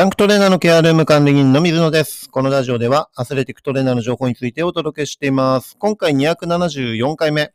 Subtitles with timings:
[0.00, 2.30] ジャンクトレーナーのケアルーム管理人の水野です。
[2.30, 5.76] このラジオではアスレティックトレーナーの情報についてお届けしています。
[5.78, 7.52] 今回274回目、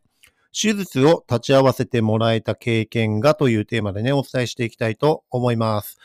[0.52, 5.98] 手術を立ち会わせてもらえた経験がというテーマでね、お伝えしていきたいと思います。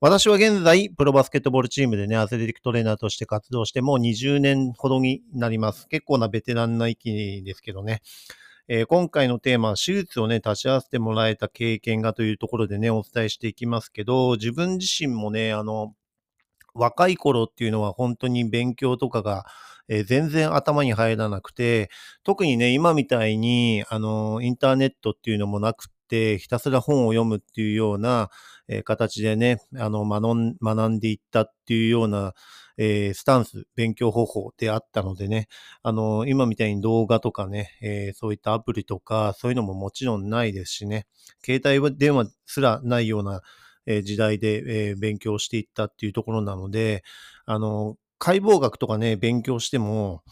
[0.00, 5.88] 私は現在、プロバスケットボールチームでね、アスレティックトレーナーとして活動してもう20年ほどになります。
[5.88, 8.00] 結構なベテランな域ですけどね。
[8.68, 15.94] えー今回のテーマは手術をね、立ち会わせてもらえた経験がというところでね、お伝えしていきますけど、自分自身もね、あの、
[16.74, 19.46] 若い頃っていうのは本当に勉強とかが、
[19.88, 21.90] えー全然頭に入らなくて、
[22.24, 28.30] 特にね、今みたいに、あの、インターネットっていうのもなくて、ひたすら本を読むっていうような、
[28.68, 32.34] え形でね、あの、学ん学んでいったっていうような、
[32.78, 35.48] えースタンス、勉強方法であったのでね、
[35.82, 41.06] あの、今みたいに動画とかね、えーそういったアプリとか、そういうのももちろんないですしね、
[41.44, 43.42] 携帯電話すらないような、
[43.86, 47.04] えー時代で、えー勉強していったっていうところなので、
[47.46, 50.22] あの、解剖学とかね、勉強しても、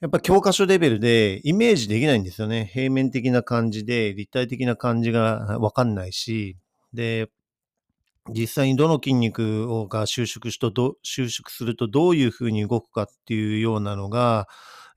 [0.00, 2.70] やっぱ教科書レベルでイメージできないんですよね。
[2.72, 6.56] 平面的な感じで、立体的な感じがわかんないし、
[6.94, 7.28] で、
[8.32, 14.48] 実際にどの筋肉をが収縮しとど収縮するとどういうふうに動くかっていうようなのが、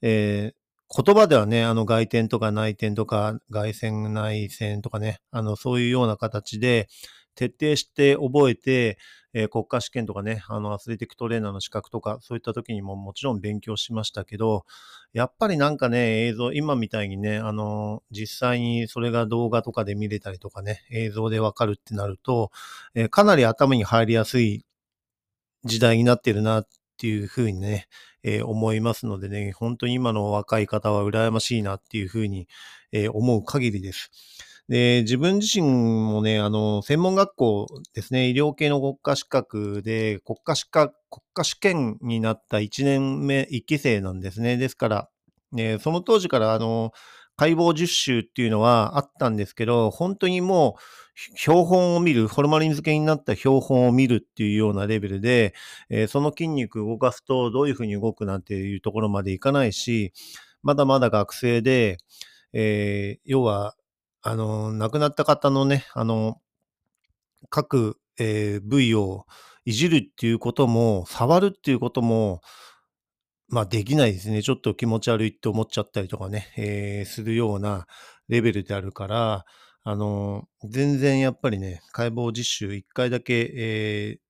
[0.02, 0.64] えー
[0.96, 6.88] 言葉ではね、あの外転とか内転とか外旋内旋とかね、あのそういうような形で
[7.34, 9.00] 徹底して覚えて、
[9.34, 14.66] えー国家試験とかね、あのアスレティックトレーナーの資格とかそういった時にももちろん勉強しましたけど、
[15.14, 22.52] やっぱりなんかね、映像、今みたいにね、あの、実際にそれが動画とかで見れたりとかね、映像でわかるってなると、
[22.96, 24.66] えーかなり頭に入りやすい
[25.66, 27.88] 時代になってるなっていうふうにね、
[28.24, 32.48] えー思いますのでね、本当に今の若い方は羨ましいなっていうふうに、
[32.92, 34.12] えー思う限りです。
[34.70, 44.56] で、自分自身もね、あの、専門学校ですね、医療系の国家資格で、国家資格、国家試験になった1年目、1期生なんですね。
[44.58, 45.10] ですから、
[45.52, 46.92] ね、その当時から、あの、
[47.36, 50.82] 解剖実習っていうのはあったんですけど、本当にもう、
[51.38, 55.54] 標本を見る、ホルマリン漬けになった標本を見るっていうようなレベルで、
[55.90, 60.14] えーその筋肉動かすとどういうふうに動くなんていうところまでいかないし、
[60.64, 61.98] まだまだ学生で、
[62.54, 63.76] えー要は、
[64.24, 66.42] あの、亡くなった方のね、あの、
[67.50, 69.26] 各、えー部位を
[69.66, 72.42] いじるっていうことも、触るっていうことも、
[73.50, 74.42] まあできないですね。
[74.42, 77.86] ちょっと気持ち悪いって思っちゃったりとかね、えーするような
[78.30, 79.46] レベルであるから、
[79.84, 84.24] あの、全然やっぱりね、解剖実習一回だけ、えー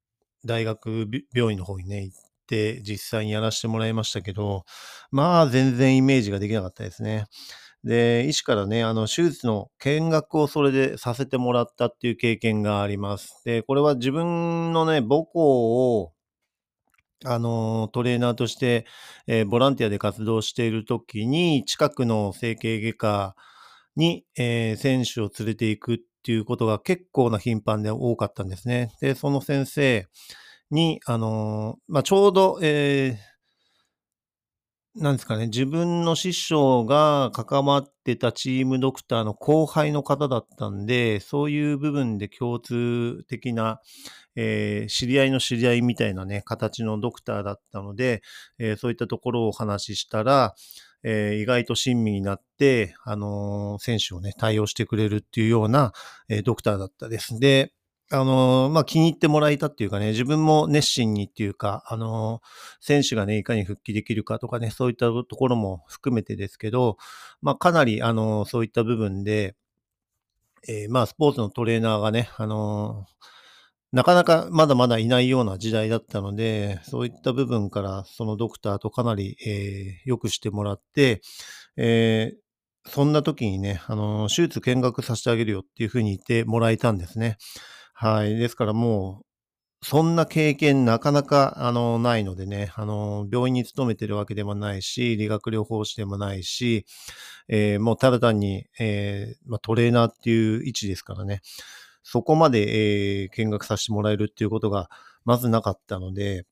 [0.47, 2.17] 大学病院の方にね、行っ
[2.47, 4.65] て実際にやらせてもらいましたけど、
[5.11, 7.25] まあ全然イメージができなかったですね。
[7.83, 13.41] で、医師からね、あの、手術の見学をそれでさせてもらったっていう経験があります。
[13.45, 16.13] で、これは自分のね、母校を、
[17.25, 18.85] あの、トレーナーとして、
[19.27, 23.35] えーボランティアで活動しているときに、近くの整形外科
[23.95, 28.91] に、えー選手を連れて行くっていうことが結構な頻繁で多かったんですね。
[29.01, 30.07] で、その先生
[30.71, 33.32] に、あの、まあ、ちょうど、えー
[34.95, 43.81] なんですかね、自分の師匠が関わってたチームドクターの後輩の方だったんで、そういう部分で共通的な、
[44.35, 48.21] えー知り合いの知り合いみたいなね、形のドクターだったので、
[48.59, 50.53] えーそういったところをお話ししたら、
[51.01, 55.91] えー意外と親身になって、あの選手をね、対応してくれるっていうような、
[56.29, 57.39] えードクターだったです。
[57.39, 57.73] で、
[58.11, 62.41] あのまあ、気に入ってもらえたっていうかね、自分も熱心にっていうか、あの
[62.79, 66.97] 選手がね、いかに復帰できるかとかね、そういったところも含めてですけど、
[67.41, 69.55] まあ、かなり、あのそういった部分で、
[70.67, 73.05] えーまあ、スポーツのトレーナーがね、あの
[73.91, 81.21] なかなかまだまだいないような時代だったので、そういった部分からそのドクターとかなり、えーよくしてもらって、
[81.77, 82.43] えー
[82.85, 87.37] そんな時にね、あの手術見学させてあげるよっていうふうに言ってもらえたんですね。
[88.03, 88.35] はい。
[88.35, 89.21] ですからも
[89.81, 96.85] う、そんな経験なかなか、あの、ないのでね、あの、病院に勤めてるわけでもないし、理学療法士でもないし、
[97.49, 101.41] えーもうただ単に、えーまあ、トレーナーっていう位置ですからね、
[102.03, 104.89] そこまで、えー見学させてもらえるっていうことが、
[105.25, 106.45] まずなかったので、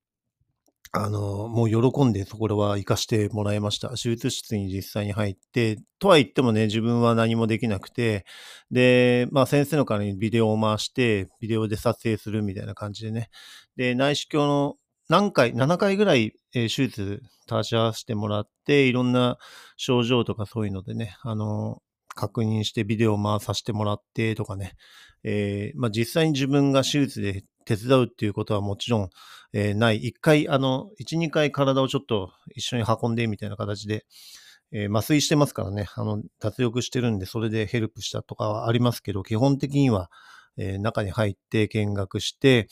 [0.93, 3.89] あの、もう喜んでそこらは行かしてもらいました。
[3.91, 8.25] 手術室に実際に入って、とは言ってもね、自分は何もできなくて、
[8.71, 13.29] で、まあ先生の代わりにビデオを回して、ビデオで撮影するみたいな感じでね。
[13.77, 14.75] で、内視鏡の
[15.07, 19.37] 何回、7回ぐらい、えー手術立ち会わせてもらって、いろんな
[19.77, 21.81] 症状とかそういうのでね、あの、
[22.15, 24.73] 確認してビデオを回させてもらってとかね、
[25.23, 29.09] えーまあ実際に自分が手術で手伝うっていうことはもちろん、
[29.53, 29.97] えー、ない。
[29.97, 34.05] 一回、あの、一、二回体をちょっと一緒に運んでみたいな形で、
[34.71, 40.09] えー、麻酔してますからね、あの、脱力してるんで、それでヘルプしたとかはありますけど、基本的には、
[40.57, 42.67] えー、中に入って見学して、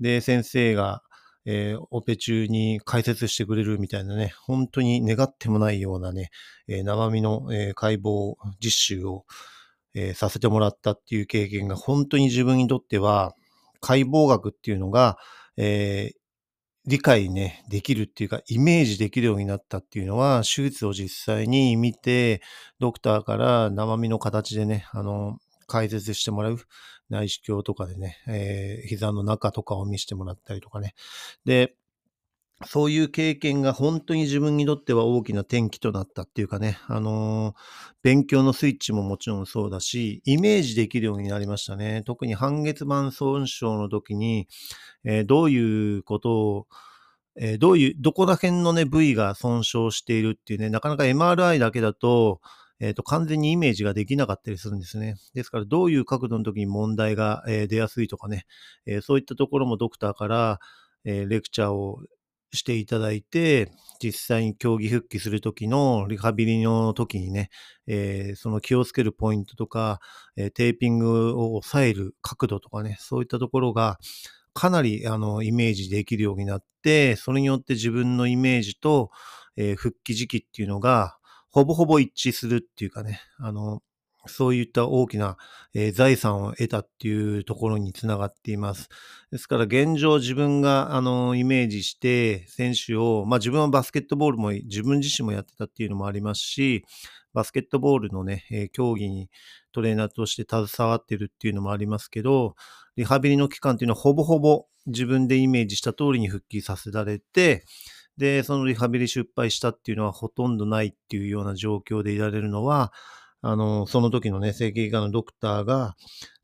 [0.00, 1.02] で、先生が、
[1.46, 6.30] えー、オペ中に解説してくれるみたいなね、本当に願ってもないようなね、
[6.68, 9.24] えー、生身の、えー、解剖実習を、
[9.94, 13.34] えー、させてもらったっていう経験が本当に自分にとっては、
[13.84, 15.18] 解剖学っていうのが、
[15.58, 16.16] えー、
[16.86, 22.40] 理解ね、できるっていうか、イメージできるようになったっていうのは、手術を実際に見て、
[22.78, 26.58] ドクターから生身の形でね、あの、解説してもらう。
[27.10, 30.94] 内視鏡とかでね、えー、膝の中とかを見せてもらったりとかね。
[31.44, 31.74] で、
[32.66, 37.54] そういう経験が本当に自分にとっては大きな転機となったっていうかね、あのー、
[38.02, 42.02] 勉強のスイッチももちろんそうだし、イメージできるようになりましたね。
[42.06, 44.46] 特に半月板損傷の時に、
[45.02, 46.66] えー、どういうことを、
[47.36, 52.40] えー、どういう、どこら辺のね、部位が損傷しているっていうね、なかなか MRI だけだと、
[52.80, 55.16] えっ、ー、と、完全にイメージができなかったりするんですね。
[55.34, 58.46] ですから、どういう角度の時に問題が、えー、出やすいとかね、
[58.86, 60.60] えー、そういったところもドクターから、
[61.04, 62.00] えレクチャーを
[62.54, 63.70] していただいて、
[64.02, 67.50] 実際に競技復帰する時のリハビリの時にね、
[67.86, 70.00] えその気をつけるポイントとか、
[70.36, 73.98] えテーピングを抑える角度とかね、そういったところが、
[74.52, 79.10] かなりあのイメージできるようになって、それによって自分のイメージと、
[79.56, 81.16] え復帰時期っていうのが、
[81.50, 83.80] ほぼほぼ一致するっていうかね、あの、
[84.26, 85.36] そういった大きな、
[85.74, 88.88] えー、財産を得たっていうところにつながっています。
[89.30, 96.84] ですから現状自分があのイメージして選手を、まあ自分はバスケットボールも自分自身もやってたっていうのもありますし、
[97.32, 99.28] バスケットボールのね、えー、競技に
[99.72, 102.54] トレーナーとして携わってるっていうのもありますけど、
[102.96, 107.64] リハビリの期間っていうのはほぼほぼ自分でイメージした通りに復帰させられて、
[108.16, 112.92] で、そのリハビリ失敗したっていうのはほとんどないっていうような状況でいられるのは、
[113.44, 115.96] あの、その時のね、整形外科のドクターが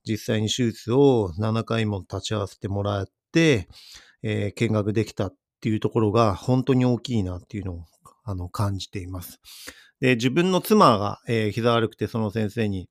[0.05, 3.69] 実際に手術を7回も立ち会わせてもらって、
[4.23, 7.85] えー、見学できたっていうところが本当に大きいなっていうのを
[8.25, 9.41] あの感じています。
[10.01, 12.89] で、自分の妻が、えー、膝悪くてその先生に、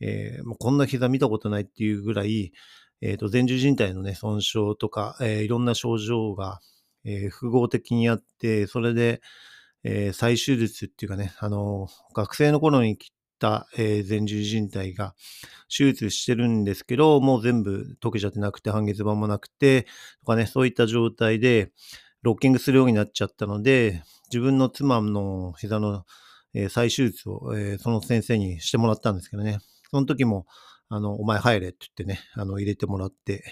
[0.00, 2.52] えー、もうこんな膝見たことないっていうぐらい、
[3.00, 6.60] えっ、ー、と、前十靭帯のね、損傷とか、えー、いろんな症状が
[7.04, 9.20] えー、複合的にやって、それで、
[9.84, 13.17] えー、再手術っていうかね、あの、学生の頃に切っ、
[13.76, 15.14] えー、前十字靭帯が
[15.68, 19.84] 手術してるんですけど、もう全部溶けちゃってなくて、半月板もなくて、
[20.20, 21.72] とかね、そういった状態で、
[22.22, 26.04] ロッキングするようになっちゃったので、自分の妻の膝の、
[26.54, 29.58] えー、再手術を、えー、その先生にしてもらったんですけどね、
[29.90, 30.46] その時も、
[30.88, 33.44] あの、お前入れって言ってね、あの、入れてもらって、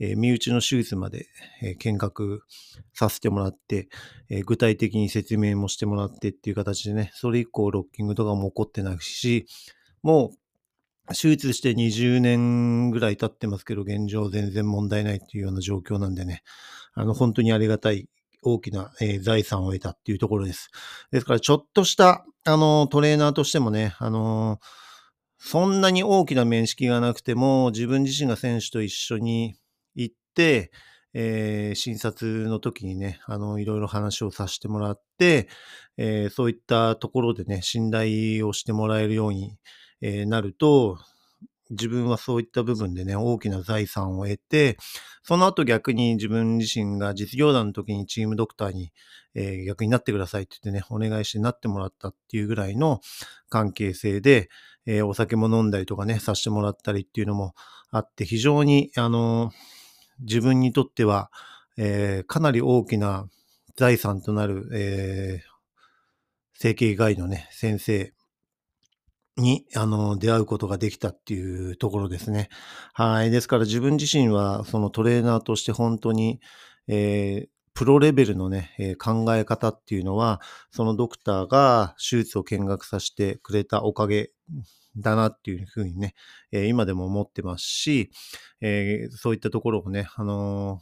[0.00, 1.26] えー、身内の手術まで、
[1.62, 2.42] えー、見学
[2.94, 3.88] させてもらって、
[4.28, 9.46] えー、具体的に説明もしてもらってっていう形でね、それ以降ロッキングとかも起こってないし、
[10.02, 10.32] も
[11.08, 16.42] う手術して20年ぐらい経ってますけど、現状全然問題ないっていうような状況なんでね、
[16.94, 18.08] あの、本当にありがたい
[18.42, 20.70] 大きな、えー、財産を得たっていうところです。
[21.10, 24.58] ですから、ちょっとした、あの、トレーナーとしてもね、あの
[25.42, 29.56] そんなに大きな面識がなくても、自分自身が選手と一緒に、
[31.12, 35.48] えー、診察の時にね、あの、いろいろ話をさせてもらって、
[35.96, 39.56] えー、そういったところでね、信頼をしてもらえるように、
[40.00, 40.98] えー、なると、
[41.70, 44.76] 自分はそういった部分でね、大きな財産を得て、
[45.22, 48.92] その後逆に自分自身が実業団の時にチームドクターに、
[49.34, 53.00] えー、逆になってくださいって言ってね、お願いしてなってもらったっていうぐらいの
[53.48, 54.48] 関係性で、
[54.86, 57.54] えー、お酒も飲んだりとかね、させてもらったりっていうのも
[57.90, 59.79] あって、非常に、あのー
[60.20, 61.30] 自分にとっては、
[61.76, 63.26] えー、かなり大きな
[63.76, 65.50] 財産となる、えー、
[66.54, 68.12] 整形外のね、先生
[69.36, 72.48] に、あの、出会うことができたっていうところですね。
[72.92, 73.30] はい。
[73.30, 76.40] ですから自分自身は、そのトレーナーとして本当に、
[76.88, 84.30] えー、プロレベルのね、えー、考え方っていうのは、そのドクターが手術を見学させてくれたおかげ
[85.00, 86.14] だなっていうふうにね、
[86.52, 88.10] えー、今でも思ってますし、
[88.60, 90.80] えー、そういったところをね、あのー、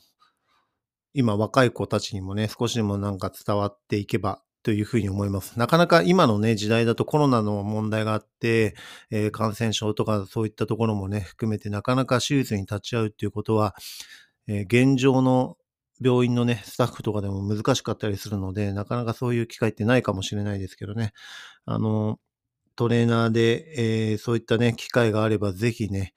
[1.14, 5.58] 今若い子たちにもね、少しでもなんか伝わっていけばというふうに思います。
[5.58, 8.74] なかなか今のね、時代だとコロナの問題があって、
[9.10, 13.74] えー、感染症とかそういったところもね、含めてなかなか手術に立ち会うっていうことは、
[14.46, 15.56] えー、現状の
[16.00, 21.12] 病院のね、スタッフとかでも難しかったりするので、なかなかそういう機会ってないかもしれないですけどね。
[21.64, 22.18] あの、
[22.78, 26.14] トレーナーで、えー、そういったね、機会があればぜひね、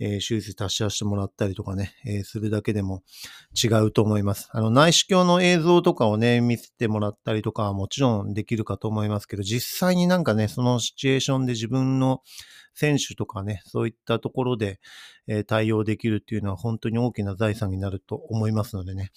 [0.00, 3.02] えー手術足し合わせてもらったりとかね、えーするだけでも
[3.62, 4.48] 違うと思います。
[4.52, 12.22] あの、内視鏡の映像とかをね、見せてもらったりとかはもちろんできるかと思いますけど、実際になんかね、そのシチュエーションで自分の
[12.74, 14.80] 選手とかね、そういったところで、
[15.26, 19.10] えー対応できるっていうのは本当に大きな財産になると思いますのでね、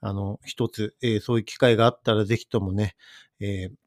[0.00, 2.94] あの、一つ、えーそういう機会があったらぜひともね、
[3.40, 3.85] えー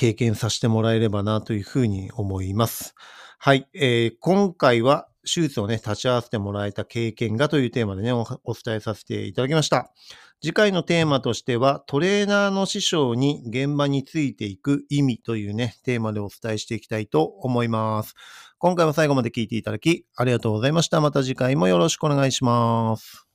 [0.00, 2.94] 経験させてもらえればなというふうに思います。
[3.38, 3.68] はい。
[3.74, 9.92] えー今回は手術をね、立ち会わせてもらえた経験がというテーマでね、おお伝えさせていただきました。
[10.40, 18.14] 次回のテーマとしては、トレーナーの師匠に現場についていく意味というね、テーマでお伝えしていきたいと思います。
[18.58, 21.02] 今回も最後まで聞いていただき、ありがとうございました。
[21.02, 23.29] また次回もよろしくお願いします。